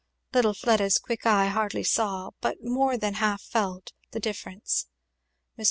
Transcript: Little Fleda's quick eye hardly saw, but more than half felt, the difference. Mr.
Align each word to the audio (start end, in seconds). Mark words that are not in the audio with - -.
Little 0.33 0.55
Fleda's 0.55 0.97
quick 0.97 1.27
eye 1.27 1.45
hardly 1.49 1.83
saw, 1.83 2.31
but 2.41 2.63
more 2.63 2.97
than 2.97 3.13
half 3.13 3.39
felt, 3.43 3.93
the 4.09 4.19
difference. 4.19 4.87
Mr. 5.59 5.59